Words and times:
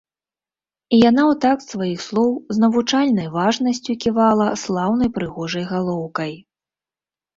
І 0.95 1.01
яна 1.09 1.23
ў 1.33 1.37
такт 1.43 1.65
сваіх 1.73 1.99
слоў 2.07 2.31
з 2.57 2.63
навучальнай 2.63 3.27
важнасцю 3.37 3.91
ківала 4.07 4.49
слаўнай 4.65 5.09
прыгожай 5.19 5.65
галоўкай. 5.77 6.33